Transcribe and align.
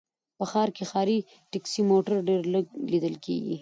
په 0.37 0.43
ښار 0.51 0.69
کې 0.75 0.83
ښاري 0.91 1.17
ټکسي 1.51 1.81
موټر 1.89 2.15
ډېر 2.29 2.41
لږ 2.53 2.65
ليدل 2.91 3.15
کېږي 3.25 3.57